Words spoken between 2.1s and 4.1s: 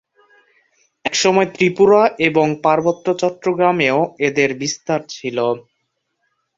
এবং পার্বত্য চট্টগ্রামেও